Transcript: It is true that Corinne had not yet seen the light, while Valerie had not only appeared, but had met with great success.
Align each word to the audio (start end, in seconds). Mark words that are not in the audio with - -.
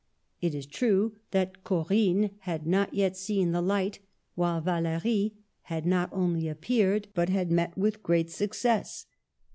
It 0.41 0.55
is 0.55 0.65
true 0.65 1.17
that 1.29 1.63
Corinne 1.63 2.31
had 2.39 2.65
not 2.65 2.91
yet 2.95 3.15
seen 3.15 3.51
the 3.51 3.61
light, 3.61 3.99
while 4.33 4.59
Valerie 4.59 5.35
had 5.61 5.85
not 5.85 6.09
only 6.11 6.47
appeared, 6.47 7.07
but 7.13 7.29
had 7.29 7.51
met 7.51 7.77
with 7.77 8.01
great 8.01 8.31
success. 8.31 9.05